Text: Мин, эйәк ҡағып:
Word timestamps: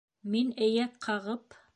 Мин, 0.35 0.47
эйәк 0.67 0.95
ҡағып: 1.07 1.59